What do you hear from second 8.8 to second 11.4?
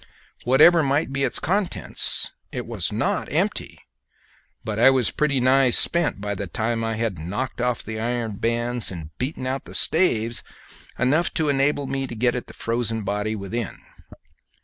and beaten out staves enough